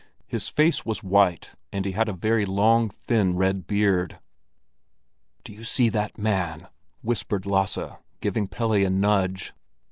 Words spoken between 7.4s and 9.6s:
Lasse, giving Pelle a nudge.